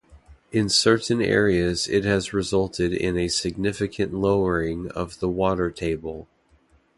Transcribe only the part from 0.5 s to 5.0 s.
In certain areas it has resulted in a significant lowering